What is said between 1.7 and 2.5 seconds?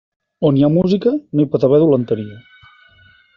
dolenteria.